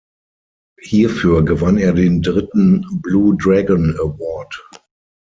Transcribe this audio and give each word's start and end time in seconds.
Hierfür 0.81 1.45
gewann 1.45 1.77
er 1.77 1.93
den 1.93 2.23
dritten 2.23 2.83
Blue 3.03 3.37
Dragon 3.37 3.93
Award. 3.99 4.67